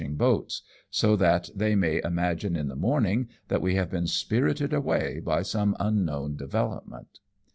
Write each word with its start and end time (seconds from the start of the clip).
ing 0.03 0.15
boats, 0.15 0.63
so 0.89 1.15
that 1.15 1.47
they 1.53 1.75
may 1.75 2.01
imagine 2.03 2.55
ia 2.57 2.63
the 2.63 2.75
morning 2.75 3.29
that 3.49 3.61
we 3.61 3.75
have 3.75 3.91
been 3.91 4.07
spirited 4.07 4.73
away 4.73 5.19
by 5.19 5.43
some 5.43 5.77
unknown 5.79 6.35
development. 6.35 7.19